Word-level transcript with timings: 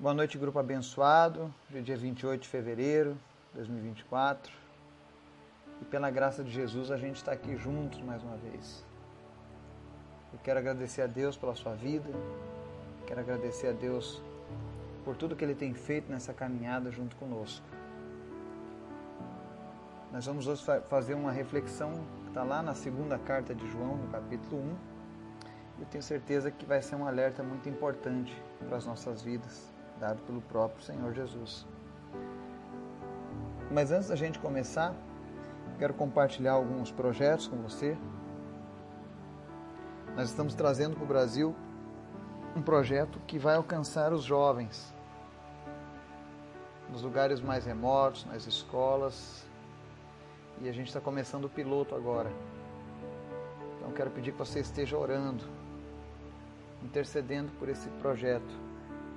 Boa 0.00 0.14
noite, 0.14 0.38
grupo 0.38 0.60
abençoado. 0.60 1.52
Hoje 1.68 1.78
é 1.78 1.80
dia 1.80 1.96
28 1.96 2.42
de 2.42 2.48
fevereiro 2.48 3.14
de 3.50 3.56
2024. 3.56 4.52
E 5.82 5.84
pela 5.86 6.08
graça 6.08 6.44
de 6.44 6.52
Jesus 6.52 6.92
a 6.92 6.96
gente 6.96 7.16
está 7.16 7.32
aqui 7.32 7.56
juntos 7.56 8.00
mais 8.02 8.22
uma 8.22 8.36
vez. 8.36 8.84
Eu 10.32 10.38
quero 10.38 10.60
agradecer 10.60 11.02
a 11.02 11.08
Deus 11.08 11.36
pela 11.36 11.52
sua 11.56 11.74
vida. 11.74 12.08
Quero 13.08 13.18
agradecer 13.18 13.66
a 13.66 13.72
Deus 13.72 14.22
por 15.04 15.16
tudo 15.16 15.34
que 15.34 15.44
Ele 15.44 15.56
tem 15.56 15.74
feito 15.74 16.08
nessa 16.08 16.32
caminhada 16.32 16.92
junto 16.92 17.16
conosco. 17.16 17.66
Nós 20.12 20.24
vamos 20.26 20.46
hoje 20.46 20.62
fazer 20.88 21.14
uma 21.14 21.32
reflexão 21.32 21.90
que 22.22 22.28
está 22.28 22.44
lá 22.44 22.62
na 22.62 22.72
segunda 22.72 23.18
carta 23.18 23.52
de 23.52 23.68
João, 23.72 23.96
no 23.96 24.06
capítulo 24.12 24.62
1. 24.62 24.76
Eu 25.80 25.86
tenho 25.86 26.04
certeza 26.04 26.52
que 26.52 26.64
vai 26.64 26.80
ser 26.82 26.94
um 26.94 27.04
alerta 27.04 27.42
muito 27.42 27.68
importante 27.68 28.40
para 28.68 28.76
as 28.76 28.86
nossas 28.86 29.22
vidas 29.22 29.76
dado 29.98 30.22
pelo 30.22 30.40
próprio 30.40 30.82
Senhor 30.82 31.12
Jesus. 31.12 31.66
Mas 33.70 33.90
antes 33.90 34.08
da 34.08 34.16
gente 34.16 34.38
começar, 34.38 34.94
quero 35.78 35.92
compartilhar 35.94 36.52
alguns 36.52 36.90
projetos 36.90 37.46
com 37.46 37.56
você. 37.56 37.96
Nós 40.16 40.30
estamos 40.30 40.54
trazendo 40.54 40.96
para 40.96 41.04
o 41.04 41.06
Brasil 41.06 41.54
um 42.56 42.62
projeto 42.62 43.20
que 43.26 43.38
vai 43.38 43.56
alcançar 43.56 44.12
os 44.12 44.24
jovens 44.24 44.92
nos 46.90 47.02
lugares 47.02 47.40
mais 47.40 47.66
remotos, 47.66 48.24
nas 48.24 48.46
escolas. 48.46 49.46
E 50.60 50.68
a 50.68 50.72
gente 50.72 50.88
está 50.88 51.00
começando 51.00 51.44
o 51.44 51.48
piloto 51.48 51.94
agora. 51.94 52.32
Então 53.76 53.92
quero 53.92 54.10
pedir 54.10 54.32
que 54.32 54.38
você 54.38 54.60
esteja 54.60 54.96
orando, 54.96 55.44
intercedendo 56.82 57.52
por 57.58 57.68
esse 57.68 57.88
projeto 57.90 58.67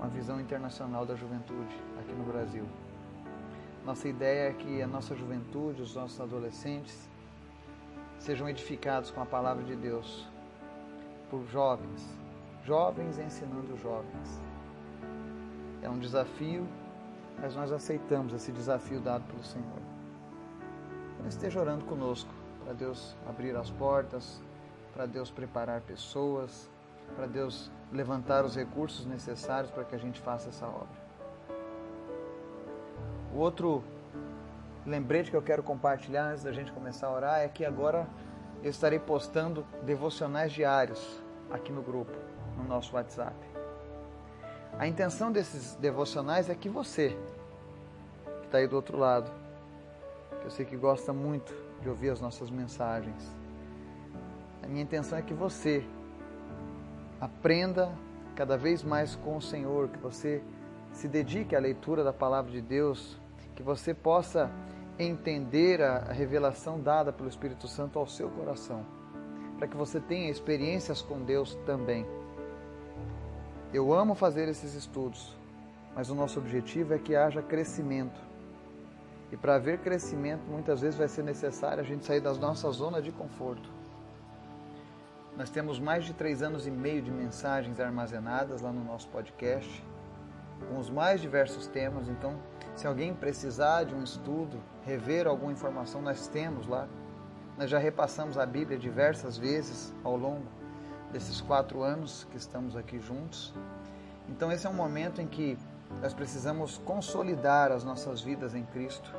uma 0.02 0.10
visão 0.10 0.42
internacional 0.42 1.06
da 1.06 1.14
juventude 1.14 1.80
aqui 2.00 2.12
no 2.12 2.24
Brasil. 2.24 2.66
Nossa 3.86 4.08
ideia 4.08 4.50
é 4.50 4.54
que 4.54 4.82
a 4.82 4.88
nossa 4.88 5.16
juventude, 5.16 5.84
os 5.84 5.96
nossos 5.96 6.20
adolescentes, 6.20 7.08
sejam 8.18 8.50
edificados 8.50 9.12
com 9.12 9.22
a 9.22 9.26
palavra 9.28 9.64
de 9.64 9.76
Deus 9.76 10.28
por 11.30 11.46
jovens, 11.46 12.18
jovens 12.64 13.20
ensinando 13.20 13.78
jovens. 13.78 14.42
É 15.84 15.90
um 15.90 16.00
desafio, 16.00 16.68
mas 17.40 17.56
nós 17.56 17.72
aceitamos 17.72 18.34
esse 18.34 18.52
desafio 18.52 19.00
dado 19.00 19.24
pelo 19.26 19.44
Senhor. 19.44 19.82
Então 21.14 21.28
esteja 21.28 21.60
orando 21.60 21.86
conosco 21.86 22.34
para 22.64 22.74
Deus 22.74 23.16
abrir 23.30 23.56
as 23.56 23.70
portas, 23.70 24.42
para 24.96 25.06
Deus 25.06 25.30
preparar 25.30 25.82
pessoas, 25.82 26.71
para 27.12 27.28
Deus 27.28 27.72
levantar 27.92 28.46
os 28.46 28.56
recursos 28.56 29.06
necessários 29.06 29.72
para 29.72 29.84
que 29.84 29.96
a 29.96 29.98
gente 29.98 30.20
faça 30.20 30.50
essa 30.50 30.66
obra. 30.66 31.02
O 33.34 33.38
outro 33.38 33.84
lembrete 34.86 35.30
que 35.30 35.38
eu 35.38 35.42
quero 35.42 35.62
compartilhar 35.62 36.26
antes 36.26 36.44
da 36.44 36.52
gente 36.52 36.72
começar 36.72 37.08
a 37.08 37.12
orar 37.12 37.40
é 37.40 37.48
que 37.48 37.64
agora 37.64 38.08
eu 38.64 38.70
estarei 38.70 39.00
postando 39.00 39.66
devocionais 39.84 40.52
diários 40.52 41.22
aqui 41.50 41.72
no 41.72 41.82
grupo, 41.82 42.16
no 42.58 42.64
nosso 42.64 42.96
WhatsApp. 42.96 43.36
A 44.78 44.88
intenção 44.88 45.32
desses 45.32 45.76
devocionais 45.76 46.50
é 46.50 46.56
que 46.56 46.70
você, 46.70 47.18
que 48.40 48.46
está 48.46 48.58
aí 48.58 48.68
do 48.68 48.76
outro 48.76 48.98
lado, 48.98 49.32
que 50.40 50.46
eu 50.46 50.52
sei 50.52 50.66
que 50.66 50.76
gosta 50.76 51.14
muito 51.14 51.54
de 51.82 51.90
ouvir 51.90 52.10
as 52.10 52.22
nossas 52.22 52.50
mensagens, 52.50 53.36
a 54.64 54.68
minha 54.68 54.84
intenção 54.84 55.18
é 55.18 55.22
que 55.22 55.34
você 55.34 55.86
Aprenda 57.22 57.94
cada 58.36 58.58
vez 58.58 58.84
mais 58.84 59.16
com 59.16 59.38
o 59.38 59.42
Senhor, 59.42 59.90
que 59.90 60.00
você 60.00 60.42
se 60.92 61.08
dedique 61.08 61.56
à 61.56 61.60
leitura 61.60 62.04
da 62.04 62.12
palavra 62.12 62.50
de 62.50 62.62
Deus, 62.62 63.22
que 63.56 63.62
você 63.62 63.94
possa 63.94 64.50
entender 64.98 65.84
a 65.84 66.12
revelação 66.12 66.82
dada 66.82 67.14
pelo 67.14 67.30
Espírito 67.30 67.68
Santo 67.68 68.00
ao 68.00 68.08
seu 68.08 68.28
coração, 68.30 68.84
para 69.60 69.68
que 69.68 69.78
você 69.78 70.00
tenha 70.00 70.32
experiências 70.32 71.04
com 71.04 71.22
Deus 71.22 71.54
também. 71.64 72.08
Eu 73.72 73.94
amo 73.94 74.16
fazer 74.16 74.48
esses 74.48 74.74
estudos, 74.74 75.38
mas 75.96 76.10
o 76.10 76.16
nosso 76.16 76.40
objetivo 76.40 76.96
é 76.96 76.98
que 76.98 77.16
haja 77.16 77.44
crescimento. 77.44 78.20
E 79.32 79.38
para 79.38 79.56
haver 79.56 79.78
crescimento, 79.78 80.42
muitas 80.50 80.82
vezes 80.82 80.98
vai 80.98 81.08
ser 81.08 81.24
necessário 81.24 81.82
a 81.82 81.86
gente 81.86 82.04
sair 82.04 82.20
das 82.20 82.40
nossas 82.40 82.78
zonas 82.78 83.04
de 83.04 83.12
conforto. 83.12 83.81
Nós 85.38 85.50
temos 85.50 85.80
mais 85.80 86.04
de 86.04 86.14
três 86.14 86.42
anos 86.42 86.68
e 86.68 86.72
meio 86.72 87.02
de 87.02 87.10
mensagens 87.10 87.80
armazenadas 87.80 88.62
lá 88.62 88.72
no 88.72 88.84
nosso 88.84 89.08
podcast, 89.08 89.84
com 90.68 90.78
os 90.78 90.90
mais 90.90 91.22
diversos 91.22 91.68
temas. 91.68 92.10
Então, 92.10 92.38
se 92.76 92.86
alguém 92.86 93.14
precisar 93.14 93.86
de 93.86 93.96
um 93.96 94.04
estudo, 94.04 94.62
rever 94.84 95.28
alguma 95.28 95.52
informação, 95.52 96.02
nós 96.02 96.28
temos 96.28 96.68
lá. 96.68 96.88
Nós 97.58 97.70
já 97.70 97.80
repassamos 97.80 98.38
a 98.38 98.46
Bíblia 98.46 98.78
diversas 98.78 99.38
vezes 99.38 99.94
ao 100.04 100.18
longo 100.18 100.46
desses 101.12 101.40
quatro 101.40 101.82
anos 101.82 102.28
que 102.30 102.38
estamos 102.38 102.76
aqui 102.76 103.00
juntos. 103.00 103.54
Então, 104.28 104.52
esse 104.52 104.68
é 104.68 104.70
um 104.70 104.74
momento 104.74 105.22
em 105.22 105.28
que 105.28 105.58
nós 106.02 106.14
precisamos 106.14 106.78
consolidar 106.80 107.72
as 107.72 107.84
nossas 107.84 108.22
vidas 108.22 108.54
em 108.54 108.66
Cristo, 108.66 109.14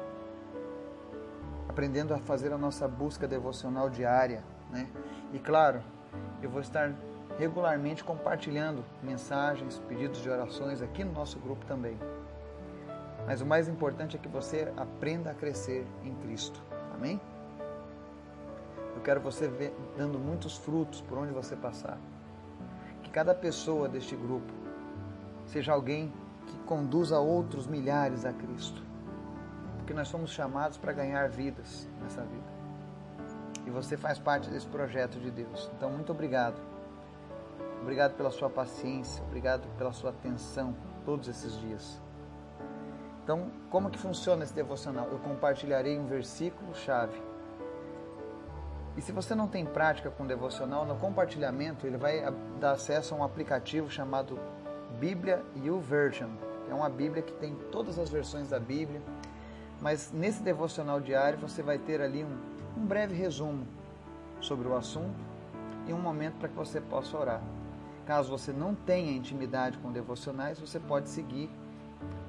aprendendo 1.69 2.13
a 2.15 2.19
fazer 2.19 2.53
a 2.53 2.59
nossa 2.59 2.87
busca 2.87 3.27
devocional 3.27 3.89
diária, 3.89 4.45
né? 4.71 4.89
E 5.33 5.39
claro, 5.39 5.83
eu 6.43 6.51
vou 6.51 6.61
estar 6.61 6.93
regularmente 7.39 8.05
compartilhando 8.05 8.85
mensagens, 9.03 9.81
pedidos 9.89 10.21
de 10.21 10.29
orações 10.29 10.83
aqui 10.83 11.05
no 11.05 11.13
nosso 11.13 11.39
grupo 11.39 11.65
também. 11.67 11.99
Mas 13.27 13.41
o 13.41 13.47
mais 13.47 13.69
importante 13.69 14.17
é 14.17 14.19
que 14.19 14.29
você 14.29 14.73
aprenda 14.77 15.31
a 15.31 15.35
crescer 15.35 15.87
em 16.05 16.15
Cristo. 16.17 16.61
Amém? 16.95 17.21
Eu 18.95 19.03
quero 19.03 19.21
você 19.21 19.49
ver 19.49 19.75
dando 19.97 20.19
muitos 20.19 20.57
frutos 20.57 21.01
por 21.01 21.19
onde 21.19 21.33
você 21.33 21.57
passar. 21.57 21.99
Que 23.03 23.11
cada 23.11 23.35
pessoa 23.35 23.89
deste 23.89 24.17
grupo 24.17 24.53
seja 25.47 25.73
alguém 25.73 26.13
que 26.47 26.59
conduza 26.61 27.19
outros 27.19 27.67
milhares 27.67 28.25
a 28.25 28.33
Cristo. 28.33 28.83
Porque 29.79 29.95
nós 29.95 30.09
somos 30.09 30.31
chamados 30.31 30.77
para 30.77 30.93
ganhar 30.93 31.29
vidas 31.29 31.89
nessa 32.03 32.23
vida 32.23 32.62
e 33.67 33.71
você 33.71 33.97
faz 33.97 34.19
parte 34.19 34.51
desse 34.51 34.67
projeto 34.67 35.19
de 35.19 35.31
Deus. 35.31 35.71
Então, 35.77 35.91
muito 35.91 36.13
obrigado. 36.13 36.61
Obrigado 37.81 38.15
pela 38.15 38.31
sua 38.31 38.49
paciência, 38.49 39.25
obrigado 39.25 39.67
pela 39.77 39.93
sua 39.93 40.11
atenção 40.11 40.75
todos 41.05 41.27
esses 41.29 41.59
dias. 41.59 42.01
Então, 43.25 43.51
como 43.71 43.91
que 43.91 43.99
funciona 43.99 44.45
esse 44.45 44.55
devocional? 44.55 45.09
Eu 45.11 45.19
compartilharei 45.19 45.99
um 45.99 46.07
versículo 46.07 46.75
chave. 46.75 47.21
E 48.97 49.01
se 49.01 49.11
você 49.11 49.35
não 49.35 49.49
tem 49.49 49.65
prática 49.65 50.11
com 50.11 50.27
devocional, 50.27 50.85
no 50.85 50.97
compartilhamento 50.97 51.87
ele 51.87 51.97
vai 51.97 52.23
dar 52.61 52.73
acesso 52.73 53.15
a 53.15 53.19
um 53.19 53.25
aplicativo 53.25 53.91
chamado 53.91 54.39
Bíblia 54.99 55.43
YouVersion. 55.57 56.31
É 56.69 56.75
uma 56.75 56.89
Bíblia 56.89 57.23
que 57.23 57.33
tem 57.33 57.55
todas 57.71 57.99
as 57.99 58.11
versões 58.11 58.51
da 58.51 58.61
Bíblia, 58.61 59.01
mas 59.81 60.13
nesse 60.13 60.43
devocional 60.43 61.01
diário 61.01 61.39
você 61.39 61.63
vai 61.63 61.79
ter 61.79 62.01
ali 62.01 62.23
um, 62.23 62.39
um 62.77 62.87
breve 62.87 63.15
resumo 63.15 63.67
sobre 64.41 64.67
o 64.67 64.77
assunto 64.77 65.25
e 65.87 65.93
um 65.93 66.01
momento 66.01 66.35
para 66.39 66.49
que 66.49 66.57
você 66.57 66.81
possa 66.81 67.17
orar. 67.17 67.43
Caso 68.07 68.31
você 68.31 68.53
não 68.53 68.75
tenha 68.75 69.13
intimidade 69.13 69.79
com 69.79 69.93
devocionais, 69.93 70.59
você 70.59 70.81
pode 70.81 71.09
seguir 71.09 71.51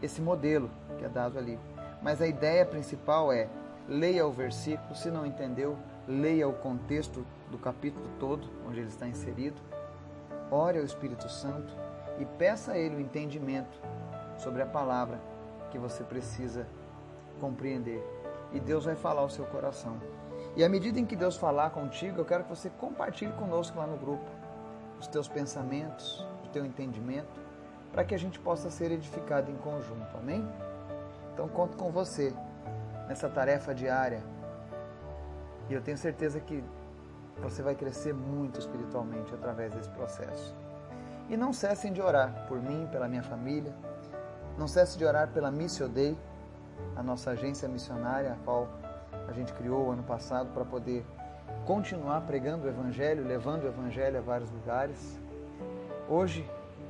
esse 0.02 0.22
modelo 0.22 0.70
que 0.98 1.06
é 1.06 1.10
dado 1.10 1.38
ali. 1.38 1.58
Mas 2.02 2.22
a 2.22 2.28
ideia 2.28 2.66
principal 2.66 3.32
é 3.32 3.48
leia 3.88 4.26
o 4.26 4.32
versículo, 4.32 4.96
se 4.96 5.10
não 5.10 5.26
entendeu, 5.26 5.78
leia 6.08 6.48
o 6.48 6.54
contexto 6.54 7.26
do 7.50 7.58
capítulo 7.58 8.06
todo 8.20 8.48
onde 8.68 8.80
ele 8.80 8.90
está 8.90 9.08
inserido, 9.08 9.60
ore 10.52 10.78
ao 10.78 10.86
Espírito 10.86 11.30
Santo 11.30 11.74
e 12.20 12.26
peça 12.26 12.74
a 12.74 12.78
ele 12.78 12.96
o 12.96 13.00
entendimento 13.00 13.80
sobre 14.38 14.62
a 14.62 14.66
palavra 14.66 15.20
que 15.72 15.78
você 15.78 16.04
precisa 16.04 16.68
compreender. 17.40 18.04
E 18.54 18.60
Deus 18.60 18.86
vai 18.86 18.96
falar 18.96 19.22
ao 19.22 19.30
seu 19.30 19.46
coração. 19.46 19.98
E 20.56 20.64
à 20.64 20.70
medida 20.70 21.00
em 21.00 21.06
que 21.06 21.16
Deus 21.16 21.36
falar 21.36 21.72
contigo, 21.72 22.22
eu 22.22 22.26
quero 22.26 22.44
que 22.44 22.50
você 22.50 22.70
compartilhe 22.70 23.32
conosco 23.34 23.78
lá 23.78 23.88
no 23.88 23.98
grupo 23.98 24.26
os 25.00 25.08
teus 25.08 25.28
pensamentos, 25.28 26.26
o 26.46 26.50
teu 26.50 26.66
entendimento, 26.66 27.42
para 27.92 28.04
que 28.04 28.14
a 28.14 28.18
gente 28.18 28.40
possa 28.40 28.70
ser 28.70 28.92
edificado 28.92 29.52
em 29.52 29.56
conjunto. 29.56 30.16
Amém? 30.16 30.48
Então 31.34 31.48
conto 31.48 31.76
com 31.76 31.92
você 31.92 32.34
nessa 33.08 33.28
tarefa 33.28 33.74
diária. 33.74 34.24
E 35.70 35.74
eu 35.74 35.82
tenho 35.82 35.98
certeza 35.98 36.40
que 36.40 36.64
você 37.42 37.62
vai 37.64 37.76
crescer 37.76 38.14
muito 38.14 38.60
espiritualmente 38.60 39.34
através 39.34 39.74
desse 39.74 39.90
processo. 39.90 40.56
E 41.30 41.36
não 41.36 41.52
cessem 41.52 41.92
de 41.92 42.02
orar 42.02 42.46
por 42.48 42.62
mim, 42.62 42.88
pela 42.92 43.08
minha 43.08 43.24
família. 43.24 43.74
Não 44.58 44.68
cessem 44.68 45.00
de 45.00 45.06
orar 45.06 45.30
pela 45.30 45.50
Missio 45.50 45.90
Dei, 45.90 46.18
a 46.96 47.02
nossa 47.02 47.32
agência 47.32 47.68
missionária, 47.68 48.34
a 48.34 48.36
qual 48.44 48.68
a 49.34 49.36
gente 49.36 49.52
criou 49.54 49.92
ano 49.92 50.04
passado 50.04 50.54
para 50.54 50.64
poder 50.64 51.04
continuar 51.66 52.22
pregando 52.22 52.68
o 52.68 52.70
Evangelho, 52.70 53.26
levando 53.26 53.64
o 53.64 53.68
Evangelho 53.68 54.20
a 54.20 54.22
vários 54.22 54.52
lugares. 54.52 55.20
Hoje 56.08 56.48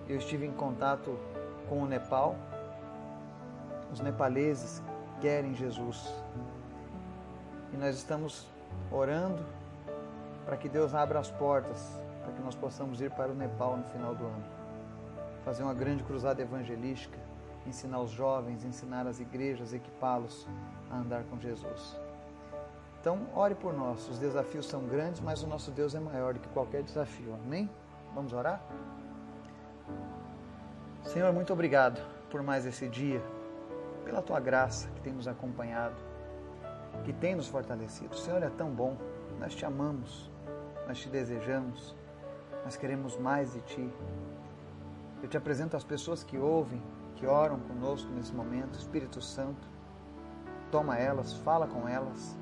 eu 0.10 0.18
estive 0.18 0.46
em 0.46 0.52
contato 0.52 1.18
com 1.70 1.82
o 1.82 1.88
Nepal. 1.88 2.36
Os 3.94 4.02
nepaleses 4.02 4.84
querem 5.22 5.56
Jesus. 5.56 6.14
E 7.72 7.78
nós 7.78 7.96
estamos 7.96 8.46
orando 8.92 9.42
para 10.46 10.58
que 10.58 10.68
Deus 10.68 10.94
abra 10.94 11.20
as 11.20 11.32
portas 11.32 11.98
para 12.24 12.34
que 12.34 12.42
nós 12.42 12.56
possamos 12.56 13.00
ir 13.00 13.12
para 13.12 13.32
o 13.32 13.36
Nepal 13.36 13.78
no 13.78 13.84
final 13.86 14.14
do 14.14 14.26
ano. 14.26 14.44
Fazer 15.46 15.64
uma 15.64 15.74
grande 15.74 16.04
cruzada 16.04 16.42
evangelística, 16.42 17.18
ensinar 17.66 18.02
os 18.02 18.12
jovens, 18.12 18.66
ensinar 18.66 19.08
as 19.08 19.22
igrejas, 19.22 19.74
equipá-los 19.74 20.46
a 20.90 20.98
andar 20.98 21.24
com 21.24 21.40
Jesus. 21.40 22.03
Então, 23.04 23.28
ore 23.36 23.54
por 23.54 23.74
nós. 23.74 24.08
Os 24.08 24.18
desafios 24.18 24.66
são 24.66 24.88
grandes, 24.88 25.20
mas 25.20 25.44
o 25.44 25.48
nosso 25.48 25.72
Deus 25.72 25.94
é 25.94 26.00
maior 26.00 26.34
do 26.34 26.40
que 26.40 26.48
qualquer 26.48 26.84
desafio. 26.84 27.34
Amém? 27.34 27.70
Vamos 28.16 28.32
orar? 28.32 28.64
Senhor, 31.04 31.34
muito 31.34 31.52
obrigado 31.52 32.00
por 32.32 32.42
mais 32.42 32.66
esse 32.66 32.88
dia, 32.88 33.22
pela 34.06 34.22
tua 34.22 34.40
graça 34.40 34.88
que 34.92 35.02
tem 35.02 35.12
nos 35.12 35.28
acompanhado, 35.28 35.98
que 37.04 37.12
tem 37.12 37.36
nos 37.36 37.50
fortalecido. 37.50 38.16
O 38.16 38.18
Senhor 38.18 38.42
é 38.42 38.50
tão 38.50 38.70
bom. 38.70 38.96
Nós 39.38 39.54
te 39.54 39.66
amamos, 39.66 40.32
nós 40.88 40.98
te 40.98 41.10
desejamos, 41.10 41.94
nós 42.64 42.78
queremos 42.78 43.18
mais 43.18 43.52
de 43.52 43.60
ti. 43.64 43.94
Eu 45.22 45.28
te 45.28 45.36
apresento 45.36 45.76
as 45.76 45.84
pessoas 45.84 46.24
que 46.24 46.38
ouvem, 46.38 46.82
que 47.18 47.26
oram 47.26 47.60
conosco 47.60 48.10
nesse 48.14 48.34
momento. 48.34 48.80
Espírito 48.80 49.22
Santo, 49.22 49.68
toma 50.72 50.98
elas, 50.98 51.34
fala 51.34 51.68
com 51.68 51.86
elas 51.86 52.42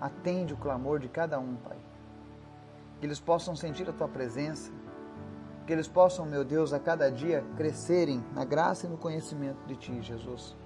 Atende 0.00 0.54
o 0.54 0.56
clamor 0.56 0.98
de 0.98 1.08
cada 1.08 1.38
um, 1.38 1.56
Pai. 1.56 1.76
Que 3.00 3.06
eles 3.06 3.20
possam 3.20 3.54
sentir 3.56 3.88
a 3.88 3.92
tua 3.92 4.08
presença. 4.08 4.72
Que 5.66 5.72
eles 5.72 5.88
possam, 5.88 6.24
meu 6.24 6.44
Deus, 6.44 6.72
a 6.72 6.78
cada 6.78 7.10
dia 7.10 7.44
crescerem 7.56 8.24
na 8.34 8.44
graça 8.44 8.86
e 8.86 8.88
no 8.88 8.96
conhecimento 8.96 9.66
de 9.66 9.76
Ti, 9.76 10.00
Jesus. 10.02 10.56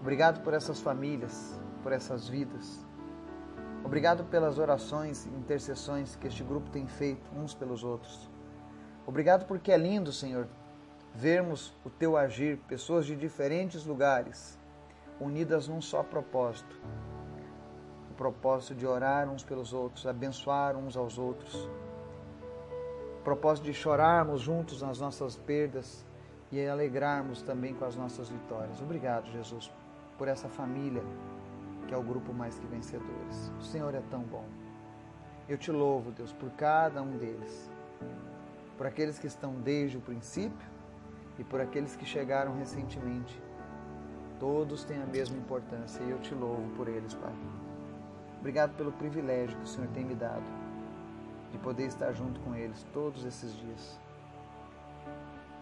Obrigado 0.00 0.42
por 0.42 0.54
essas 0.54 0.80
famílias, 0.80 1.60
por 1.82 1.92
essas 1.92 2.28
vidas. 2.28 2.84
Obrigado 3.84 4.24
pelas 4.24 4.58
orações 4.58 5.26
e 5.26 5.28
intercessões 5.30 6.14
que 6.16 6.26
este 6.26 6.42
grupo 6.44 6.70
tem 6.70 6.86
feito 6.86 7.22
uns 7.36 7.54
pelos 7.54 7.82
outros. 7.82 8.30
Obrigado 9.06 9.46
porque 9.46 9.72
é 9.72 9.76
lindo, 9.76 10.12
Senhor, 10.12 10.46
vermos 11.14 11.74
o 11.84 11.90
Teu 11.90 12.16
agir, 12.16 12.58
pessoas 12.68 13.06
de 13.06 13.16
diferentes 13.16 13.84
lugares 13.84 14.58
unidas 15.20 15.68
num 15.68 15.80
só 15.80 16.02
propósito. 16.02 16.80
O 18.10 18.14
propósito 18.14 18.74
de 18.74 18.86
orar 18.86 19.28
uns 19.28 19.42
pelos 19.42 19.72
outros, 19.72 20.06
abençoar 20.06 20.76
uns 20.76 20.96
aos 20.96 21.18
outros. 21.18 21.68
O 23.20 23.22
propósito 23.24 23.64
de 23.64 23.74
chorarmos 23.74 24.40
juntos 24.40 24.82
nas 24.82 25.00
nossas 25.00 25.36
perdas 25.36 26.04
e 26.50 26.66
alegrarmos 26.66 27.42
também 27.42 27.74
com 27.74 27.84
as 27.84 27.96
nossas 27.96 28.28
vitórias. 28.28 28.80
Obrigado, 28.80 29.30
Jesus, 29.30 29.70
por 30.18 30.28
essa 30.28 30.48
família 30.48 31.02
que 31.86 31.94
é 31.94 31.98
o 31.98 32.02
grupo 32.02 32.32
mais 32.32 32.58
que 32.58 32.66
vencedores. 32.66 33.52
O 33.58 33.62
Senhor 33.62 33.94
é 33.94 34.02
tão 34.10 34.20
bom. 34.20 34.44
Eu 35.48 35.58
te 35.58 35.70
louvo, 35.70 36.10
Deus, 36.10 36.32
por 36.32 36.50
cada 36.52 37.02
um 37.02 37.18
deles. 37.18 37.70
Por 38.78 38.86
aqueles 38.86 39.18
que 39.18 39.26
estão 39.26 39.54
desde 39.60 39.98
o 39.98 40.00
princípio 40.00 40.70
e 41.38 41.44
por 41.44 41.60
aqueles 41.60 41.94
que 41.94 42.04
chegaram 42.04 42.56
recentemente 42.56 43.40
Todos 44.42 44.82
têm 44.82 45.00
a 45.00 45.06
mesma 45.06 45.36
importância 45.36 46.02
e 46.02 46.10
eu 46.10 46.18
te 46.18 46.34
louvo 46.34 46.68
por 46.70 46.88
eles, 46.88 47.14
Pai. 47.14 47.32
Obrigado 48.40 48.76
pelo 48.76 48.90
privilégio 48.90 49.56
que 49.56 49.62
o 49.62 49.68
Senhor 49.68 49.86
tem 49.90 50.04
me 50.04 50.16
dado 50.16 50.42
de 51.52 51.58
poder 51.58 51.86
estar 51.86 52.12
junto 52.12 52.40
com 52.40 52.52
eles 52.52 52.84
todos 52.92 53.24
esses 53.24 53.56
dias. 53.56 54.00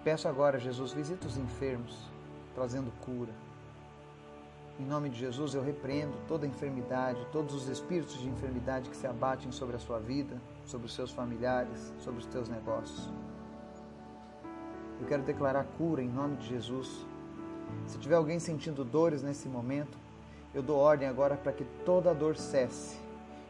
Peço 0.03 0.27
agora, 0.29 0.59
Jesus, 0.59 0.95
visita 0.95 1.27
os 1.27 1.37
enfermos, 1.37 2.11
trazendo 2.55 2.91
cura. 3.05 3.35
Em 4.79 4.87
nome 4.87 5.11
de 5.11 5.19
Jesus, 5.19 5.53
eu 5.53 5.63
repreendo 5.63 6.17
toda 6.27 6.47
enfermidade, 6.47 7.23
todos 7.31 7.55
os 7.55 7.69
espíritos 7.69 8.19
de 8.19 8.31
enfermidade 8.31 8.89
que 8.89 8.97
se 8.97 9.07
abatem 9.07 9.53
sobre 9.53 9.77
a 9.77 9.79
sua 9.79 9.99
vida, 9.99 10.41
sobre 10.65 10.87
os 10.87 10.95
seus 10.95 11.11
familiares, 11.11 11.93
sobre 11.99 12.21
os 12.21 12.25
teus 12.25 12.49
negócios. 12.49 13.13
Eu 14.99 15.07
quero 15.07 15.23
declarar 15.23 15.65
cura 15.77 16.03
em 16.03 16.09
nome 16.09 16.37
de 16.37 16.49
Jesus 16.49 17.10
se 17.87 17.99
tiver 17.99 18.15
alguém 18.15 18.39
sentindo 18.39 18.85
dores 18.85 19.23
nesse 19.23 19.49
momento, 19.49 19.99
eu 20.55 20.63
dou 20.63 20.79
ordem 20.79 21.09
agora 21.09 21.37
para 21.37 21.53
que 21.53 21.65
toda 21.85 22.15
dor 22.15 22.37
cesse 22.37 22.99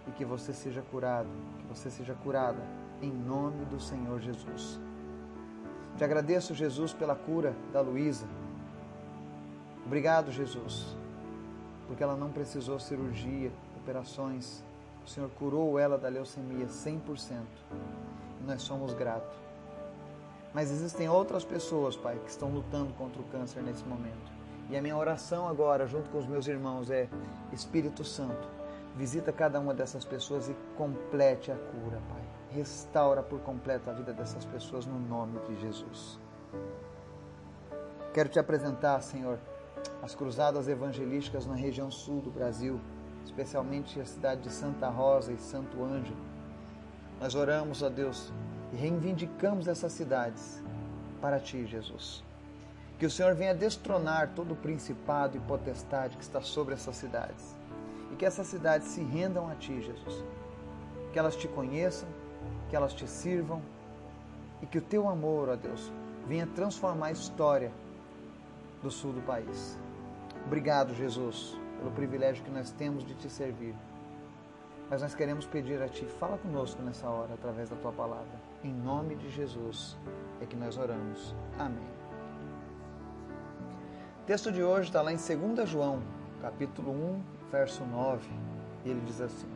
e 0.06 0.11
que 0.11 0.25
você 0.25 0.52
seja 0.52 0.82
curado, 0.82 1.28
que 1.58 1.67
você 1.67 1.90
seja 1.90 2.14
curada 2.14 2.62
em 3.02 3.11
nome 3.11 3.64
do 3.67 3.81
Senhor 3.81 4.20
Jesus. 4.20 4.78
Te 5.96 6.05
agradeço, 6.05 6.55
Jesus, 6.55 6.93
pela 6.93 7.14
cura 7.14 7.55
da 7.72 7.81
Luísa. 7.81 8.26
Obrigado, 9.84 10.31
Jesus, 10.31 10.96
porque 11.87 12.02
ela 12.02 12.16
não 12.16 12.31
precisou 12.31 12.78
cirurgia, 12.78 13.50
operações. 13.76 14.62
O 15.05 15.08
Senhor 15.08 15.28
curou 15.31 15.78
ela 15.78 15.99
da 15.99 16.08
leucemia 16.08 16.66
100%. 16.66 17.43
E 18.40 18.44
nós 18.46 18.62
somos 18.62 18.94
gratos. 18.94 19.37
Mas 20.52 20.70
existem 20.70 21.08
outras 21.08 21.44
pessoas, 21.44 21.97
Pai, 21.97 22.19
que 22.19 22.31
estão 22.31 22.50
lutando 22.50 22.93
contra 22.94 23.20
o 23.20 23.25
câncer 23.26 23.62
nesse 23.62 23.85
momento. 23.85 24.31
E 24.69 24.76
a 24.76 24.82
minha 24.82 24.97
oração 24.97 25.49
agora, 25.49 25.87
junto 25.87 26.11
com 26.11 26.19
os 26.19 26.26
meus 26.26 26.47
irmãos, 26.47 26.91
é: 26.91 27.08
Espírito 27.52 28.05
Santo, 28.05 28.49
visita 28.97 29.32
cada 29.32 29.61
uma 29.61 29.75
dessas 29.75 30.05
pessoas 30.05 30.49
e 30.49 30.56
complete 30.76 31.52
a 31.52 31.56
cura, 31.56 32.00
Pai. 32.08 32.23
Restaura 32.50 33.23
por 33.23 33.41
completo 33.41 33.91
a 33.91 33.93
vida 33.93 34.12
dessas 34.12 34.44
pessoas 34.44 34.87
no 34.87 34.99
nome 34.99 35.38
de 35.47 35.61
Jesus. 35.61 36.19
Quero 38.12 38.29
te 38.29 38.41
apresentar, 38.41 39.00
Senhor, 39.02 39.38
as 40.02 40.17
cruzadas 40.17 40.67
evangelísticas 40.67 41.47
na 41.47 41.55
região 41.55 41.91
sul 41.93 42.20
do 42.20 42.31
Brasil, 42.31 42.81
especialmente 43.25 44.00
a 44.00 44.05
cidade 44.05 44.43
de 44.43 44.50
Santa 44.50 44.88
Rosa 44.88 45.32
e 45.32 45.38
Santo 45.38 45.82
Ângelo. 45.85 46.17
Nós 47.20 47.35
oramos 47.37 47.85
a 47.85 47.88
Deus 47.88 48.32
e 48.72 48.76
reivindicamos 48.76 49.69
essas 49.69 49.93
cidades 49.93 50.62
para 51.20 51.38
ti, 51.38 51.67
Jesus. 51.67 52.22
Que 52.99 53.06
o 53.06 53.11
Senhor 53.11 53.34
venha 53.34 53.55
destronar 53.55 54.32
todo 54.34 54.52
o 54.52 54.56
principado 54.56 55.37
e 55.37 55.40
potestade 55.40 56.17
que 56.17 56.22
está 56.22 56.40
sobre 56.40 56.75
essas 56.75 56.96
cidades. 56.96 57.56
E 58.12 58.17
que 58.17 58.26
essas 58.26 58.46
cidades 58.46 58.88
se 58.88 59.02
rendam 59.02 59.49
a 59.49 59.55
ti, 59.55 59.81
Jesus. 59.81 60.25
Que 61.12 61.19
elas 61.19 61.37
te 61.37 61.49
conheçam, 61.49 62.08
que 62.69 62.76
elas 62.76 62.93
te 62.93 63.08
sirvam 63.08 63.62
e 64.62 64.67
que 64.67 64.78
o 64.78 64.82
teu 64.82 65.08
amor, 65.08 65.49
ó 65.49 65.56
Deus, 65.56 65.90
venha 66.26 66.46
transformar 66.46 67.06
a 67.06 67.12
história 67.12 67.73
do 68.83 68.90
sul 68.90 69.12
do 69.12 69.23
país. 69.23 69.78
Obrigado, 70.47 70.94
Jesus, 70.94 71.56
pelo 71.78 71.90
privilégio 71.90 72.44
que 72.44 72.50
nós 72.50 72.71
temos 72.71 73.04
de 73.04 73.14
te 73.14 73.30
servir. 73.30 73.75
Mas 74.88 75.02
nós 75.02 75.14
queremos 75.14 75.47
pedir 75.47 75.80
a 75.80 75.88
Ti, 75.88 76.04
fala 76.04 76.37
conosco 76.37 76.83
nessa 76.83 77.09
hora 77.09 77.35
através 77.35 77.71
da 77.71 77.76
Tua 77.76 77.92
palavra. 77.92 78.50
Em 78.62 78.75
nome 78.75 79.14
de 79.14 79.31
Jesus 79.31 79.97
é 80.38 80.45
que 80.45 80.55
nós 80.55 80.76
oramos. 80.76 81.35
Amém. 81.59 81.88
O 84.23 84.26
texto 84.26 84.52
de 84.52 84.62
hoje 84.62 84.88
está 84.88 85.00
lá 85.00 85.11
em 85.11 85.17
2 85.17 85.67
João, 85.67 86.02
capítulo 86.43 86.93
1, 86.93 87.23
verso 87.50 87.83
9. 87.87 88.29
E 88.85 88.90
ele 88.90 89.00
diz 89.07 89.19
assim: 89.19 89.49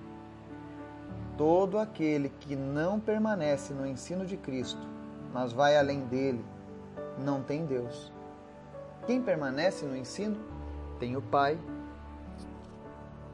Todo 1.37 1.79
aquele 1.79 2.31
que 2.31 2.57
não 2.57 2.99
permanece 2.99 3.75
no 3.75 3.87
ensino 3.87 4.25
de 4.25 4.39
Cristo, 4.39 4.81
mas 5.35 5.53
vai 5.53 5.77
além 5.77 6.07
dele, 6.07 6.43
não 7.19 7.43
tem 7.43 7.67
Deus. 7.67 8.11
Quem 9.07 9.21
permanece 9.21 9.85
no 9.85 9.95
ensino 9.95 10.39
tem 10.99 11.15
o 11.15 11.21
Pai 11.21 11.59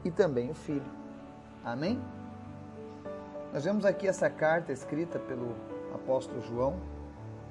e 0.03 0.11
também 0.11 0.51
o 0.51 0.53
Filho. 0.53 0.91
Amém? 1.63 1.97
Nós 3.53 3.65
vemos 3.65 3.83
aqui 3.83 4.07
essa 4.07 4.29
carta 4.29 4.71
escrita 4.71 5.19
pelo 5.19 5.53
apóstolo 5.93 6.41
João 6.41 6.79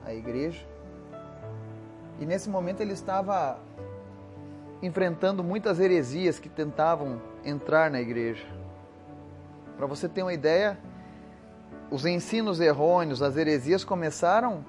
à 0.02 0.14
igreja. 0.14 0.66
E 2.18 2.24
nesse 2.24 2.48
momento 2.48 2.80
ele 2.80 2.94
estava 2.94 3.58
enfrentando 4.82 5.44
muitas 5.44 5.78
heresias 5.78 6.38
que 6.38 6.48
tentavam 6.48 7.20
entrar 7.44 7.90
na 7.90 8.00
igreja. 8.00 8.46
Para 9.76 9.86
você 9.86 10.08
ter 10.08 10.22
uma 10.22 10.32
ideia, 10.32 10.78
os 11.90 12.06
ensinos 12.06 12.60
errôneos, 12.60 13.20
as 13.20 13.36
heresias 13.36 13.84
começaram 13.84 14.64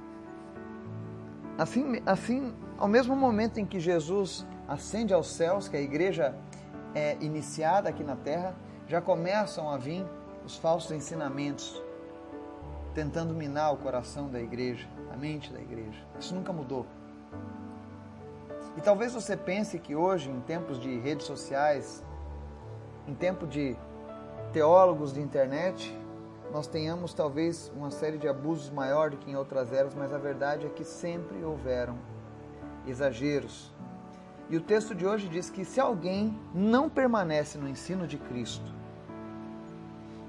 assim, 1.57 2.01
assim 2.05 2.53
ao 2.77 2.89
mesmo 2.89 3.15
momento 3.15 3.57
em 3.57 3.65
que 3.65 3.79
Jesus 3.79 4.45
ascende 4.67 5.13
aos 5.13 5.27
céus, 5.27 5.69
que 5.69 5.77
a 5.77 5.81
igreja 5.81 6.35
é 6.93 7.15
iniciada 7.21 7.87
aqui 7.87 8.03
na 8.03 8.17
terra, 8.17 8.53
já 8.85 8.99
começam 8.99 9.69
a 9.69 9.77
vir 9.77 10.05
os 10.45 10.57
falsos 10.57 10.91
ensinamentos, 10.91 11.81
tentando 12.93 13.33
minar 13.33 13.73
o 13.73 13.77
coração 13.77 14.29
da 14.29 14.39
igreja, 14.39 14.87
a 15.11 15.17
mente 15.17 15.51
da 15.51 15.59
igreja. 15.59 16.03
Isso 16.19 16.35
nunca 16.35 16.51
mudou. 16.51 16.85
E 18.77 18.81
talvez 18.81 19.13
você 19.13 19.35
pense 19.35 19.77
que 19.79 19.95
hoje, 19.95 20.29
em 20.29 20.39
tempos 20.41 20.79
de 20.79 20.97
redes 20.99 21.25
sociais, 21.25 22.03
em 23.07 23.13
tempo 23.13 23.45
de 23.45 23.75
teólogos 24.53 25.13
de 25.13 25.21
internet, 25.21 25.97
nós 26.51 26.67
tenhamos 26.67 27.13
talvez 27.13 27.71
uma 27.75 27.91
série 27.91 28.17
de 28.17 28.27
abusos 28.27 28.69
maior 28.69 29.09
do 29.09 29.17
que 29.17 29.31
em 29.31 29.35
outras 29.35 29.71
eras, 29.71 29.93
mas 29.93 30.13
a 30.13 30.17
verdade 30.17 30.65
é 30.65 30.69
que 30.69 30.83
sempre 30.83 31.43
houveram 31.43 31.97
exageros. 32.85 33.73
E 34.49 34.57
o 34.57 34.61
texto 34.61 34.93
de 34.93 35.05
hoje 35.05 35.29
diz 35.29 35.49
que 35.49 35.63
se 35.63 35.79
alguém 35.79 36.37
não 36.53 36.89
permanece 36.89 37.57
no 37.57 37.69
ensino 37.69 38.05
de 38.05 38.17
Cristo, 38.17 38.80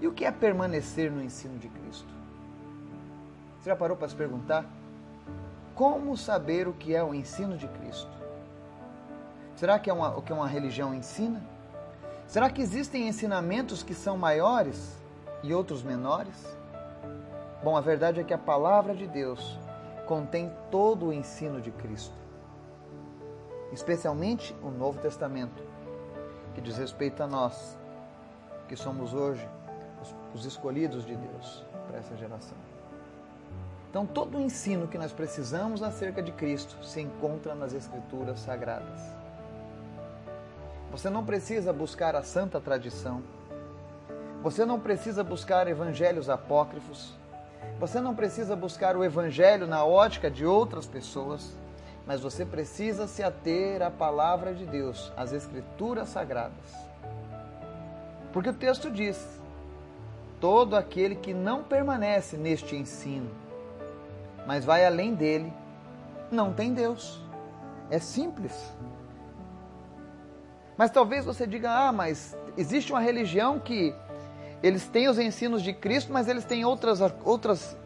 e 0.02 0.08
o 0.08 0.12
que 0.12 0.24
é 0.24 0.32
permanecer 0.32 1.12
no 1.12 1.22
ensino 1.22 1.56
de 1.60 1.68
Cristo? 1.68 2.12
Você 3.60 3.70
já 3.70 3.76
parou 3.76 3.96
para 3.96 4.08
se 4.08 4.16
perguntar? 4.16 4.66
Como 5.76 6.16
saber 6.16 6.66
o 6.66 6.72
que 6.72 6.92
é 6.92 7.04
o 7.04 7.14
ensino 7.14 7.56
de 7.56 7.68
Cristo? 7.68 8.10
Será 9.54 9.78
que 9.78 9.88
é 9.88 9.92
uma, 9.92 10.16
o 10.16 10.20
que 10.20 10.32
uma 10.32 10.48
religião 10.48 10.92
ensina? 10.92 11.40
Será 12.26 12.50
que 12.50 12.60
existem 12.60 13.06
ensinamentos 13.06 13.84
que 13.84 13.94
são 13.94 14.18
maiores 14.18 15.00
e 15.40 15.54
outros 15.54 15.84
menores? 15.84 16.58
Bom, 17.62 17.76
a 17.76 17.80
verdade 17.80 18.18
é 18.18 18.24
que 18.24 18.34
a 18.34 18.38
palavra 18.38 18.96
de 18.96 19.06
Deus 19.06 19.56
contém 20.04 20.52
todo 20.68 21.06
o 21.06 21.12
ensino 21.12 21.60
de 21.60 21.70
Cristo, 21.70 22.16
especialmente 23.72 24.52
o 24.64 24.68
Novo 24.68 24.98
Testamento, 24.98 25.62
que 26.56 26.60
diz 26.60 26.76
respeito 26.76 27.22
a 27.22 27.26
nós, 27.28 27.78
que 28.66 28.74
somos 28.74 29.14
hoje 29.14 29.46
os 30.34 30.44
escolhidos 30.44 31.04
de 31.04 31.14
Deus 31.16 31.64
para 31.86 31.98
essa 31.98 32.16
geração. 32.16 32.56
Então, 33.90 34.06
todo 34.06 34.38
o 34.38 34.40
ensino 34.40 34.88
que 34.88 34.96
nós 34.96 35.12
precisamos 35.12 35.82
acerca 35.82 36.22
de 36.22 36.32
Cristo 36.32 36.82
se 36.82 37.00
encontra 37.00 37.54
nas 37.54 37.74
Escrituras 37.74 38.40
Sagradas. 38.40 39.02
Você 40.90 41.10
não 41.10 41.24
precisa 41.24 41.72
buscar 41.72 42.16
a 42.16 42.22
santa 42.22 42.58
tradição. 42.58 43.22
Você 44.42 44.64
não 44.64 44.80
precisa 44.80 45.22
buscar 45.22 45.68
evangelhos 45.68 46.30
apócrifos. 46.30 47.14
Você 47.78 48.00
não 48.00 48.14
precisa 48.14 48.56
buscar 48.56 48.96
o 48.96 49.04
evangelho 49.04 49.66
na 49.66 49.84
ótica 49.84 50.30
de 50.30 50.46
outras 50.46 50.86
pessoas. 50.86 51.54
Mas 52.06 52.20
você 52.20 52.46
precisa 52.46 53.06
se 53.06 53.22
ater 53.22 53.82
à 53.82 53.90
palavra 53.90 54.54
de 54.54 54.64
Deus, 54.64 55.12
às 55.16 55.32
Escrituras 55.32 56.08
Sagradas. 56.08 56.90
Porque 58.32 58.48
o 58.48 58.54
texto 58.54 58.90
diz: 58.90 59.41
todo 60.42 60.74
aquele 60.74 61.14
que 61.14 61.32
não 61.32 61.62
permanece 61.62 62.36
neste 62.36 62.74
ensino, 62.74 63.30
mas 64.44 64.64
vai 64.64 64.84
além 64.84 65.14
dele, 65.14 65.52
não 66.32 66.52
tem 66.52 66.74
Deus. 66.74 67.22
É 67.88 68.00
simples. 68.00 68.52
Mas 70.76 70.90
talvez 70.90 71.24
você 71.24 71.46
diga: 71.46 71.70
ah, 71.70 71.92
mas 71.92 72.36
existe 72.56 72.92
uma 72.92 73.00
religião 73.00 73.60
que 73.60 73.94
eles 74.64 74.88
têm 74.88 75.08
os 75.08 75.16
ensinos 75.16 75.62
de 75.62 75.72
Cristo, 75.72 76.12
mas 76.12 76.26
eles 76.26 76.44
têm 76.44 76.64
outras, 76.64 77.00
outras 77.24 77.76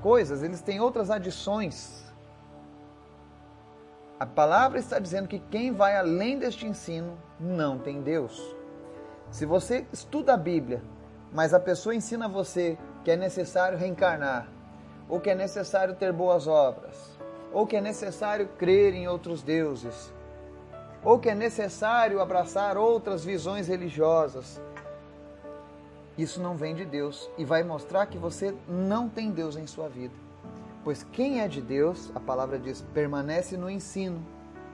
coisas, 0.00 0.44
eles 0.44 0.60
têm 0.60 0.80
outras 0.80 1.10
adições. 1.10 2.04
A 4.20 4.26
palavra 4.26 4.78
está 4.78 5.00
dizendo 5.00 5.26
que 5.26 5.40
quem 5.40 5.72
vai 5.72 5.96
além 5.96 6.38
deste 6.38 6.66
ensino 6.66 7.18
não 7.40 7.78
tem 7.78 8.00
Deus. 8.00 8.40
Se 9.28 9.44
você 9.44 9.84
estuda 9.92 10.34
a 10.34 10.36
Bíblia, 10.36 10.82
mas 11.36 11.52
a 11.52 11.60
pessoa 11.60 11.94
ensina 11.94 12.26
você 12.26 12.78
que 13.04 13.10
é 13.10 13.16
necessário 13.16 13.76
reencarnar, 13.76 14.48
ou 15.06 15.20
que 15.20 15.28
é 15.28 15.34
necessário 15.34 15.94
ter 15.94 16.10
boas 16.10 16.46
obras, 16.46 17.18
ou 17.52 17.66
que 17.66 17.76
é 17.76 17.80
necessário 17.82 18.48
crer 18.56 18.94
em 18.94 19.06
outros 19.06 19.42
deuses, 19.42 20.10
ou 21.04 21.18
que 21.18 21.28
é 21.28 21.34
necessário 21.34 22.22
abraçar 22.22 22.78
outras 22.78 23.22
visões 23.22 23.68
religiosas. 23.68 24.58
Isso 26.16 26.40
não 26.40 26.56
vem 26.56 26.74
de 26.74 26.86
Deus 26.86 27.30
e 27.36 27.44
vai 27.44 27.62
mostrar 27.62 28.06
que 28.06 28.16
você 28.16 28.54
não 28.66 29.06
tem 29.06 29.30
Deus 29.30 29.56
em 29.56 29.66
sua 29.66 29.90
vida. 29.90 30.14
Pois 30.82 31.02
quem 31.02 31.42
é 31.42 31.48
de 31.48 31.60
Deus, 31.60 32.10
a 32.14 32.18
palavra 32.18 32.58
diz, 32.58 32.80
permanece 32.94 33.58
no 33.58 33.68
ensino, 33.68 34.24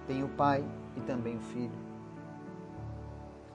tem 0.06 0.22
o 0.22 0.28
Pai 0.28 0.64
e 0.96 1.00
também 1.00 1.38
o 1.38 1.40
Filho. 1.40 1.72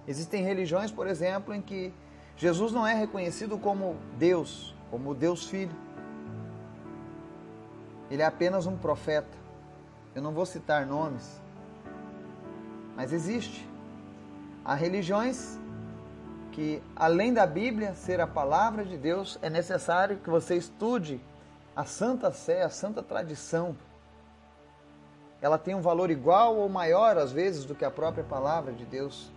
Existem 0.06 0.44
religiões, 0.44 0.92
por 0.92 1.08
exemplo, 1.08 1.54
em 1.54 1.62
que 1.62 1.94
Jesus 2.38 2.72
não 2.72 2.86
é 2.86 2.94
reconhecido 2.94 3.58
como 3.58 3.96
Deus, 4.18 4.76
como 4.92 5.16
Deus 5.16 5.46
Filho. 5.50 5.76
Ele 8.12 8.22
é 8.22 8.26
apenas 8.26 8.68
um 8.68 8.78
profeta. 8.78 9.36
Eu 10.14 10.22
não 10.22 10.32
vou 10.32 10.46
citar 10.46 10.86
nomes, 10.86 11.42
mas 12.96 13.12
existe. 13.12 13.68
Há 14.64 14.74
religiões 14.74 15.60
que, 16.52 16.82
além 16.96 17.34
da 17.34 17.46
Bíblia 17.46 17.94
ser 17.94 18.20
a 18.22 18.28
palavra 18.28 18.84
de 18.84 18.98
Deus, 18.98 19.38
é 19.42 19.50
necessário 19.50 20.18
que 20.18 20.30
você 20.30 20.56
estude 20.56 21.22
a 21.76 21.86
Santa 21.86 22.32
Sé, 22.32 22.64
a 22.64 22.70
Santa 22.70 23.04
Tradição. 23.04 23.78
Ela 25.40 25.58
tem 25.58 25.76
um 25.76 25.82
valor 25.82 26.10
igual 26.10 26.56
ou 26.56 26.68
maior, 26.68 27.18
às 27.18 27.32
vezes, 27.32 27.64
do 27.64 27.76
que 27.76 27.86
a 27.86 27.92
própria 27.92 28.24
palavra 28.24 28.74
de 28.74 28.86
Deus. 28.86 29.32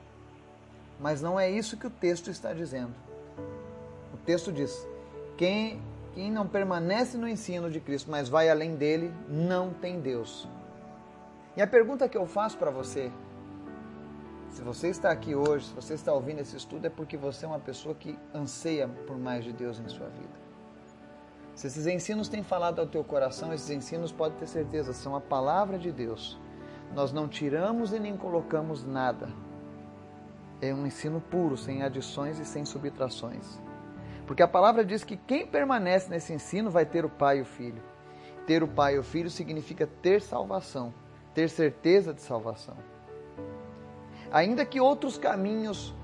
Mas 1.00 1.22
não 1.22 1.40
é 1.40 1.50
isso 1.50 1.76
que 1.76 1.86
o 1.86 1.90
texto 1.90 2.30
está 2.30 2.52
dizendo. 2.52 2.94
O 4.12 4.16
texto 4.18 4.52
diz: 4.52 4.86
quem 5.36 5.80
quem 6.12 6.30
não 6.30 6.46
permanece 6.46 7.16
no 7.16 7.28
ensino 7.28 7.70
de 7.70 7.80
Cristo, 7.80 8.10
mas 8.10 8.28
vai 8.28 8.50
além 8.50 8.74
dele, 8.74 9.14
não 9.28 9.72
tem 9.72 10.00
Deus. 10.00 10.48
E 11.56 11.62
a 11.62 11.66
pergunta 11.66 12.08
que 12.08 12.18
eu 12.18 12.26
faço 12.26 12.58
para 12.58 12.70
você, 12.70 13.12
se 14.50 14.60
você 14.62 14.88
está 14.88 15.10
aqui 15.10 15.34
hoje, 15.34 15.66
se 15.66 15.74
você 15.74 15.94
está 15.94 16.12
ouvindo 16.12 16.40
esse 16.40 16.56
estudo, 16.56 16.86
é 16.86 16.90
porque 16.90 17.16
você 17.16 17.44
é 17.44 17.48
uma 17.48 17.60
pessoa 17.60 17.94
que 17.94 18.18
anseia 18.34 18.88
por 19.06 19.16
mais 19.16 19.44
de 19.44 19.52
Deus 19.52 19.78
em 19.78 19.88
sua 19.88 20.08
vida. 20.08 20.40
Se 21.54 21.68
esses 21.68 21.86
ensinos 21.86 22.28
têm 22.28 22.42
falado 22.42 22.80
ao 22.80 22.86
teu 22.86 23.04
coração, 23.04 23.52
esses 23.52 23.70
ensinos, 23.70 24.10
pode 24.10 24.34
ter 24.36 24.46
certeza, 24.46 24.92
são 24.92 25.14
a 25.14 25.20
palavra 25.20 25.78
de 25.78 25.92
Deus. 25.92 26.38
Nós 26.94 27.12
não 27.12 27.28
tiramos 27.28 27.92
e 27.92 28.00
nem 28.00 28.16
colocamos 28.16 28.84
nada. 28.84 29.28
É 30.60 30.74
um 30.74 30.86
ensino 30.86 31.20
puro, 31.20 31.56
sem 31.56 31.82
adições 31.82 32.38
e 32.38 32.44
sem 32.44 32.64
subtrações. 32.64 33.58
Porque 34.26 34.42
a 34.42 34.48
palavra 34.48 34.84
diz 34.84 35.02
que 35.02 35.16
quem 35.16 35.46
permanece 35.46 36.10
nesse 36.10 36.32
ensino 36.32 36.70
vai 36.70 36.86
ter 36.86 37.04
o 37.04 37.10
Pai 37.10 37.38
e 37.38 37.42
o 37.42 37.44
Filho. 37.44 37.82
Ter 38.46 38.62
o 38.62 38.68
Pai 38.68 38.94
e 38.94 38.98
o 38.98 39.02
Filho 39.02 39.30
significa 39.30 39.86
ter 39.86 40.20
salvação, 40.20 40.94
ter 41.34 41.48
certeza 41.48 42.12
de 42.12 42.20
salvação. 42.20 42.76
Ainda 44.30 44.64
que 44.64 44.80
outros 44.80 45.18
caminhos 45.18 45.94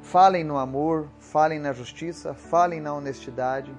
falem 0.00 0.42
no 0.42 0.58
amor, 0.58 1.08
falem 1.18 1.58
na 1.58 1.72
justiça, 1.72 2.34
falem 2.34 2.80
na 2.80 2.94
honestidade, 2.94 3.72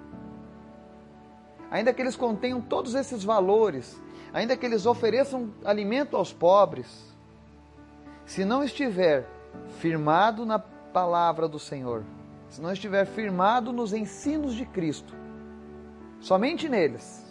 ainda 1.69 1.93
que 1.93 2.01
eles 2.01 2.15
contenham 2.15 2.61
todos 2.61 2.95
esses 2.95 3.23
valores, 3.23 4.01
ainda 4.33 4.55
que 4.55 4.65
eles 4.65 4.85
ofereçam 4.85 5.53
alimento 5.65 6.15
aos 6.15 6.31
pobres, 6.31 7.13
se 8.25 8.45
não 8.45 8.63
estiver 8.63 9.25
firmado 9.79 10.45
na 10.45 10.59
palavra 10.59 11.47
do 11.47 11.59
Senhor, 11.59 12.03
se 12.49 12.61
não 12.61 12.71
estiver 12.71 13.05
firmado 13.05 13.71
nos 13.71 13.93
ensinos 13.93 14.55
de 14.55 14.65
Cristo, 14.65 15.15
somente 16.19 16.67
neles, 16.67 17.25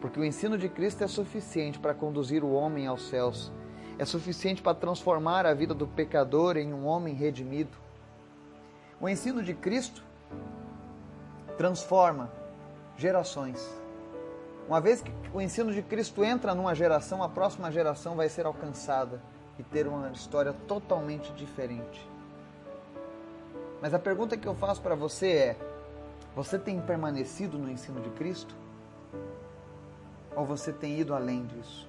porque 0.00 0.20
o 0.20 0.24
ensino 0.24 0.58
de 0.58 0.68
Cristo 0.68 1.02
é 1.02 1.08
suficiente 1.08 1.78
para 1.78 1.94
conduzir 1.94 2.44
o 2.44 2.52
homem 2.52 2.86
aos 2.86 3.08
céus, 3.08 3.52
é 3.98 4.04
suficiente 4.04 4.60
para 4.60 4.74
transformar 4.74 5.46
a 5.46 5.54
vida 5.54 5.72
do 5.72 5.86
pecador 5.86 6.56
em 6.56 6.72
um 6.72 6.86
homem 6.86 7.14
redimido. 7.14 7.76
O 9.00 9.08
ensino 9.08 9.42
de 9.42 9.54
Cristo 9.54 10.04
transforma 11.56 12.30
gerações. 12.96 13.66
Uma 14.68 14.80
vez 14.80 15.02
que 15.02 15.12
o 15.32 15.40
ensino 15.40 15.72
de 15.72 15.82
Cristo 15.82 16.24
entra 16.24 16.54
numa 16.54 16.74
geração, 16.74 17.22
a 17.22 17.28
próxima 17.28 17.70
geração 17.70 18.16
vai 18.16 18.28
ser 18.28 18.46
alcançada 18.46 19.20
e 19.58 19.62
ter 19.62 19.86
uma 19.86 20.10
história 20.10 20.52
totalmente 20.66 21.32
diferente. 21.32 22.08
Mas 23.80 23.92
a 23.92 23.98
pergunta 23.98 24.36
que 24.36 24.48
eu 24.48 24.54
faço 24.54 24.80
para 24.80 24.94
você 24.94 25.28
é: 25.28 25.56
você 26.34 26.58
tem 26.58 26.80
permanecido 26.80 27.58
no 27.58 27.70
ensino 27.70 28.00
de 28.00 28.10
Cristo? 28.10 28.54
Ou 30.34 30.44
você 30.44 30.72
tem 30.72 30.98
ido 30.98 31.14
além 31.14 31.46
disso? 31.46 31.88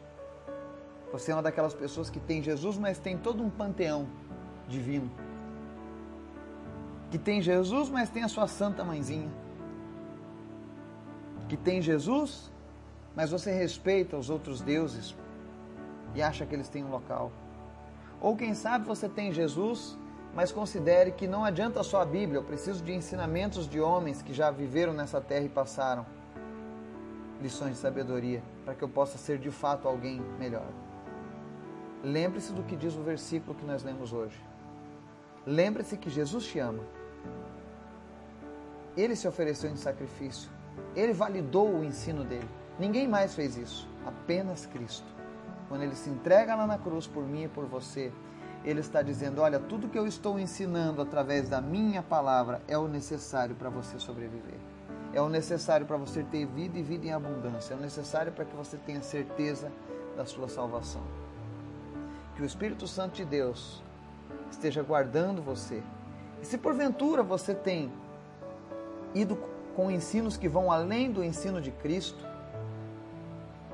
Você 1.12 1.32
é 1.32 1.36
uma 1.36 1.42
daquelas 1.42 1.74
pessoas 1.74 2.10
que 2.10 2.20
tem 2.20 2.44
Jesus, 2.44 2.78
mas 2.78 3.00
tem 3.00 3.18
todo 3.18 3.42
um 3.42 3.50
panteão 3.50 4.08
divino. 4.68 5.10
Que 7.10 7.18
tem 7.18 7.42
Jesus, 7.42 7.90
mas 7.90 8.10
tem 8.10 8.24
a 8.24 8.28
sua 8.28 8.48
santa 8.48 8.84
mãezinha. 8.84 9.32
Que 11.48 11.56
tem 11.56 11.82
Jesus, 11.82 12.52
mas 13.16 13.32
você 13.32 13.52
respeita 13.52 14.18
os 14.18 14.30
outros 14.30 14.62
deuses 14.62 15.16
e 16.14 16.22
acha 16.22 16.46
que 16.46 16.54
eles 16.54 16.68
têm 16.68 16.84
um 16.84 16.90
local. 16.90 17.32
Ou 18.22 18.36
quem 18.36 18.54
sabe 18.54 18.86
você 18.86 19.08
tem 19.08 19.32
Jesus, 19.32 19.98
mas 20.34 20.52
considere 20.52 21.12
que 21.12 21.28
não 21.28 21.46
adianta 21.46 21.82
só 21.84 22.02
a 22.02 22.06
Bíblia, 22.06 22.40
eu 22.40 22.44
preciso 22.44 22.84
de 22.84 22.94
ensinamentos 22.94 23.70
de 23.70 23.80
homens 23.80 24.22
que 24.22 24.34
já 24.34 24.52
viveram 24.52 24.94
nessa 24.94 25.22
terra 25.22 25.46
e 25.46 25.50
passaram 25.50 26.06
lições 27.42 27.74
de 27.74 27.78
sabedoria, 27.78 28.44
para 28.64 28.74
que 28.74 28.84
eu 28.84 28.90
possa 28.90 29.18
ser 29.18 29.38
de 29.38 29.52
fato 29.52 29.88
alguém 29.88 30.22
melhor. 30.40 30.68
Lembre-se 32.04 32.52
do 32.54 32.64
que 32.64 32.76
diz 32.76 32.96
o 32.96 33.02
versículo 33.02 33.56
que 33.56 33.66
nós 33.66 33.84
lemos 33.84 34.14
hoje. 34.14 34.40
Lembre-se 35.46 35.98
que 35.98 36.10
Jesus 36.10 36.46
te 36.46 36.60
ama. 36.60 36.84
Ele 38.98 39.16
se 39.16 39.28
ofereceu 39.28 39.70
em 39.70 39.76
sacrifício. 39.76 40.50
Ele 40.96 41.14
validou 41.14 41.70
o 41.70 41.84
ensino 41.84 42.24
dele. 42.24 42.50
Ninguém 42.78 43.08
mais 43.08 43.34
fez 43.34 43.58
isso, 43.58 43.88
apenas 44.06 44.66
Cristo. 44.66 45.15
Quando 45.68 45.84
ele 45.84 45.96
se 45.96 46.10
entrega 46.10 46.56
lá 46.56 46.68
na 46.68 46.78
cruz 46.78 47.08
por 47.08 47.24
mim 47.24 47.44
e 47.44 47.48
por 47.48 47.66
você, 47.66 48.12
ele 48.64 48.80
está 48.80 49.02
dizendo: 49.02 49.42
Olha, 49.42 49.60
tudo 49.60 49.88
que 49.88 49.98
eu 49.98 50.08
estou 50.08 50.40
ensinando 50.40 51.02
através 51.02 51.50
da 51.50 51.62
minha 51.62 52.02
palavra 52.02 52.62
é 52.68 52.78
o 52.78 52.88
necessário 52.88 53.56
para 53.56 53.70
você 53.70 54.00
sobreviver. 54.00 54.60
É 55.14 55.22
o 55.22 55.30
necessário 55.30 55.86
para 55.86 55.96
você 55.96 56.24
ter 56.24 56.46
vida 56.46 56.78
e 56.78 56.84
vida 56.84 57.06
em 57.08 57.14
abundância. 57.14 57.74
É 57.74 57.78
o 57.78 57.80
necessário 57.80 58.32
para 58.32 58.44
que 58.44 58.56
você 58.56 58.76
tenha 58.78 59.02
certeza 59.02 59.72
da 60.18 60.26
sua 60.26 60.50
salvação. 60.50 61.02
Que 62.36 62.42
o 62.42 62.46
Espírito 62.46 62.86
Santo 62.86 63.16
de 63.16 63.24
Deus 63.24 63.82
esteja 64.52 64.84
guardando 64.84 65.42
você. 65.42 65.82
E 66.42 66.46
se 66.46 66.58
porventura 66.58 67.24
você 67.24 67.56
tem 67.56 67.92
ido 69.14 69.38
com 69.76 69.90
ensinos 69.90 70.36
que 70.36 70.50
vão 70.50 70.72
além 70.72 71.12
do 71.12 71.24
ensino 71.24 71.62
de 71.62 71.72
Cristo, 71.72 72.26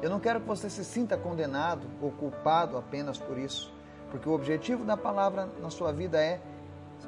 eu 0.02 0.10
não 0.10 0.20
quero 0.20 0.42
que 0.42 0.48
você 0.48 0.70
se 0.70 0.84
sinta 0.84 1.16
condenado 1.16 1.88
ou 2.02 2.12
culpado 2.12 2.78
apenas 2.78 3.20
por 3.20 3.38
isso, 3.38 3.72
porque 4.10 4.28
o 4.28 4.34
objetivo 4.34 4.84
da 4.84 4.98
palavra 4.98 5.48
na 5.62 5.70
sua 5.70 5.92
vida 5.92 6.20
é: 6.20 6.42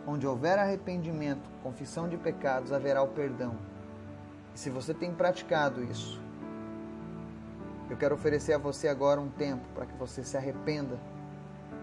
onde 0.06 0.28
houver 0.28 0.60
arrependimento, 0.60 1.50
confissão 1.64 2.08
de 2.08 2.18
pecados, 2.18 2.72
haverá 2.72 3.02
o 3.02 3.08
perdão. 3.08 3.56
E 4.54 4.60
se 4.60 4.70
você 4.70 4.94
tem 4.94 5.12
praticado 5.12 5.84
isso, 5.84 6.22
eu 7.90 7.98
quero 7.98 8.14
oferecer 8.14 8.54
a 8.54 8.58
você 8.60 8.88
agora 8.88 9.20
um 9.20 9.30
tempo 9.30 9.64
para 9.74 9.88
que 9.88 9.98
você 9.98 10.24
se 10.24 10.38
arrependa 10.38 11.00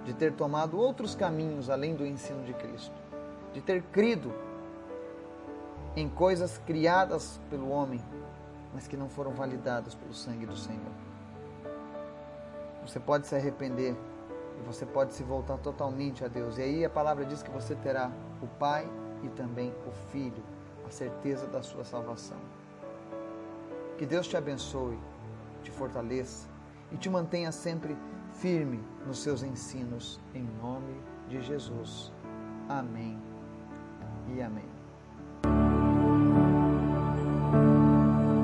de 0.05 0.15
ter 0.15 0.33
tomado 0.33 0.79
outros 0.79 1.15
caminhos 1.15 1.69
além 1.69 1.95
do 1.95 2.07
ensino 2.07 2.45
de 2.45 2.55
Cristo, 2.55 2.95
de 3.53 3.61
ter 3.61 3.83
crido 3.83 4.33
em 5.97 6.09
coisas 6.09 6.59
criadas 6.59 7.41
pelo 7.51 7.69
homem 7.69 8.01
mas 8.73 8.87
que 8.87 8.97
não 8.97 9.09
foram 9.09 9.33
validadas 9.33 9.95
pelo 9.95 10.15
sangue 10.15 10.47
do 10.47 10.57
Senhor. 10.57 10.93
Você 12.87 12.99
pode 12.99 13.27
se 13.27 13.35
arrepender 13.35 13.97
e 14.59 14.63
você 14.67 14.87
pode 14.87 15.15
se 15.15 15.23
voltar 15.23 15.59
totalmente 15.59 16.25
a 16.25 16.29
Deus. 16.29 16.59
E 16.59 16.63
aí 16.63 16.85
a 16.85 16.91
palavra 16.91 17.25
diz 17.25 17.43
que 17.43 17.51
você 17.51 17.75
terá 17.75 18.11
o 18.43 18.47
Pai 18.47 18.89
e 19.23 19.29
também 19.29 19.75
o 19.87 19.93
Filho, 20.11 20.43
a 20.87 20.91
certeza 20.91 21.47
da 21.47 21.63
sua 21.63 21.85
salvação. 21.85 22.39
Que 23.99 24.07
Deus 24.07 24.27
te 24.27 24.37
abençoe, 24.37 24.99
te 25.63 25.71
fortaleça 25.71 26.49
e 26.91 26.97
te 26.97 27.11
mantenha 27.11 27.53
sempre 27.53 27.97
firme 28.33 28.83
nos 29.07 29.19
seus 29.19 29.43
ensinos, 29.43 30.19
em 30.35 30.45
nome 30.63 30.95
de 31.29 31.41
Jesus. 31.43 32.13
Amém 32.69 33.21
e 34.35 34.41
amém. 34.41 34.80